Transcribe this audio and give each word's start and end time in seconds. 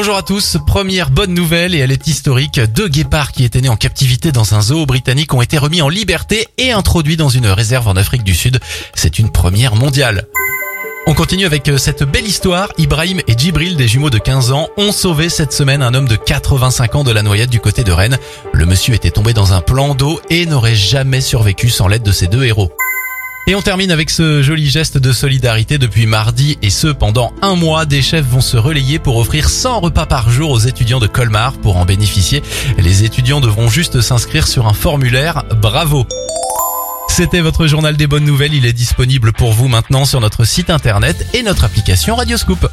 Bonjour 0.00 0.16
à 0.16 0.22
tous, 0.22 0.58
première 0.64 1.10
bonne 1.10 1.34
nouvelle 1.34 1.74
et 1.74 1.78
elle 1.78 1.90
est 1.90 2.06
historique. 2.06 2.60
Deux 2.60 2.86
guépards 2.86 3.32
qui 3.32 3.42
étaient 3.42 3.60
nés 3.60 3.68
en 3.68 3.74
captivité 3.74 4.30
dans 4.30 4.54
un 4.54 4.60
zoo 4.60 4.86
britannique 4.86 5.34
ont 5.34 5.42
été 5.42 5.58
remis 5.58 5.82
en 5.82 5.88
liberté 5.88 6.46
et 6.56 6.70
introduits 6.70 7.16
dans 7.16 7.28
une 7.28 7.48
réserve 7.48 7.88
en 7.88 7.96
Afrique 7.96 8.22
du 8.22 8.32
Sud. 8.32 8.60
C'est 8.94 9.18
une 9.18 9.32
première 9.32 9.74
mondiale. 9.74 10.28
On 11.08 11.14
continue 11.14 11.46
avec 11.46 11.68
euh, 11.68 11.78
cette 11.78 12.04
belle 12.04 12.28
histoire. 12.28 12.68
Ibrahim 12.78 13.20
et 13.26 13.36
Djibril, 13.36 13.74
des 13.74 13.88
jumeaux 13.88 14.08
de 14.08 14.18
15 14.18 14.52
ans, 14.52 14.68
ont 14.76 14.92
sauvé 14.92 15.28
cette 15.28 15.52
semaine 15.52 15.82
un 15.82 15.92
homme 15.92 16.06
de 16.06 16.14
85 16.14 16.94
ans 16.94 17.02
de 17.02 17.10
la 17.10 17.24
noyade 17.24 17.50
du 17.50 17.58
côté 17.58 17.82
de 17.82 17.90
Rennes. 17.90 18.18
Le 18.52 18.66
monsieur 18.66 18.94
était 18.94 19.10
tombé 19.10 19.32
dans 19.32 19.52
un 19.52 19.62
plan 19.62 19.96
d'eau 19.96 20.20
et 20.30 20.46
n'aurait 20.46 20.76
jamais 20.76 21.20
survécu 21.20 21.70
sans 21.70 21.88
l'aide 21.88 22.04
de 22.04 22.12
ses 22.12 22.28
deux 22.28 22.44
héros. 22.44 22.70
Et 23.48 23.54
on 23.54 23.62
termine 23.62 23.90
avec 23.90 24.10
ce 24.10 24.42
joli 24.42 24.68
geste 24.68 24.98
de 24.98 25.10
solidarité 25.10 25.78
depuis 25.78 26.04
mardi 26.04 26.58
et 26.60 26.68
ce 26.68 26.88
pendant 26.88 27.32
un 27.40 27.54
mois. 27.54 27.86
Des 27.86 28.02
chefs 28.02 28.26
vont 28.26 28.42
se 28.42 28.58
relayer 28.58 28.98
pour 28.98 29.16
offrir 29.16 29.48
100 29.48 29.80
repas 29.80 30.04
par 30.04 30.28
jour 30.28 30.50
aux 30.50 30.58
étudiants 30.58 30.98
de 30.98 31.06
Colmar. 31.06 31.54
Pour 31.54 31.78
en 31.78 31.86
bénéficier, 31.86 32.42
les 32.76 33.04
étudiants 33.04 33.40
devront 33.40 33.70
juste 33.70 34.02
s'inscrire 34.02 34.46
sur 34.46 34.66
un 34.66 34.74
formulaire. 34.74 35.44
Bravo 35.62 36.06
C'était 37.08 37.40
votre 37.40 37.66
journal 37.66 37.96
des 37.96 38.06
bonnes 38.06 38.26
nouvelles. 38.26 38.52
Il 38.52 38.66
est 38.66 38.74
disponible 38.74 39.32
pour 39.32 39.54
vous 39.54 39.68
maintenant 39.68 40.04
sur 40.04 40.20
notre 40.20 40.44
site 40.44 40.68
internet 40.68 41.26
et 41.32 41.42
notre 41.42 41.64
application 41.64 42.16
Radioscoop. 42.16 42.68